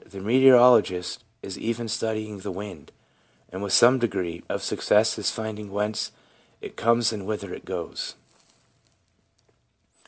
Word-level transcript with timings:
The 0.03 0.19
meteorologist 0.19 1.23
is 1.43 1.59
even 1.59 1.87
studying 1.87 2.39
the 2.39 2.49
wind, 2.49 2.91
and 3.51 3.61
with 3.61 3.71
some 3.71 3.99
degree 3.99 4.43
of 4.49 4.63
success 4.63 5.15
is 5.19 5.29
finding 5.29 5.69
whence 5.69 6.11
it 6.59 6.75
comes 6.75 7.13
and 7.13 7.23
whither 7.27 7.53
it 7.53 7.65
goes. 7.65 8.15